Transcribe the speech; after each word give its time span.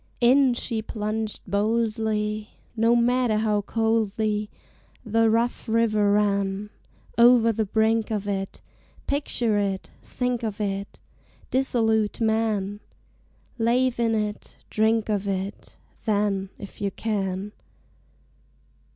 In 0.19 0.55
she 0.55 0.81
plunged 0.81 1.41
boldly, 1.45 2.49
No 2.75 2.95
matter 2.95 3.37
how 3.37 3.61
coldly 3.61 4.49
The 5.05 5.29
rough 5.29 5.69
river 5.69 6.13
ran 6.13 6.71
Over 7.19 7.51
the 7.51 7.67
brink 7.67 8.09
of 8.09 8.27
it! 8.27 8.61
Picture 9.05 9.59
it 9.59 9.91
think 10.01 10.41
of 10.41 10.59
it, 10.59 10.97
Dissolute 11.51 12.19
man! 12.19 12.79
Lave 13.59 13.99
in 13.99 14.15
it, 14.15 14.57
drink 14.71 15.07
of 15.07 15.27
it, 15.27 15.77
Then, 16.07 16.49
if 16.57 16.81
you 16.81 16.89
can! 16.89 17.51